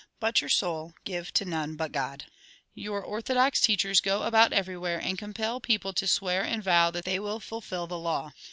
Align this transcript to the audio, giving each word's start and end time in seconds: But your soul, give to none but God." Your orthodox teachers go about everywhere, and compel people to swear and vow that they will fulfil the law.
But 0.19 0.41
your 0.41 0.49
soul, 0.49 0.95
give 1.05 1.31
to 1.35 1.45
none 1.45 1.75
but 1.75 1.91
God." 1.91 2.25
Your 2.73 3.03
orthodox 3.03 3.61
teachers 3.61 4.01
go 4.01 4.23
about 4.23 4.51
everywhere, 4.51 4.99
and 4.99 5.15
compel 5.15 5.59
people 5.59 5.93
to 5.93 6.07
swear 6.07 6.41
and 6.43 6.63
vow 6.63 6.89
that 6.89 7.05
they 7.05 7.19
will 7.19 7.39
fulfil 7.39 7.85
the 7.85 7.99
law. 7.99 8.31